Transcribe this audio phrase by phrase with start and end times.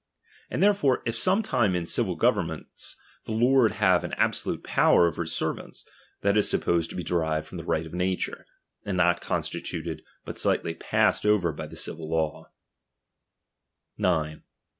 [0.49, 5.31] And therefore, if sometime in civil governments the lord have au absolute power over his
[5.35, 5.87] servants,
[6.21, 8.47] that is supposed to be derived from the right of nature,
[8.83, 12.47] and not constituted, but slightly passed over by the civil law,
[13.99, 14.43] Bj Bbui 9.